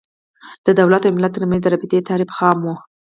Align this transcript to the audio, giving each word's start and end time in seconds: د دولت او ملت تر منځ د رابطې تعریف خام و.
د 0.65 0.67
دولت 0.79 1.01
او 1.07 1.13
ملت 1.15 1.31
تر 1.35 1.43
منځ 1.49 1.61
د 1.63 1.67
رابطې 1.73 1.99
تعریف 2.09 2.29
خام 2.37 2.57
و. 2.63 2.67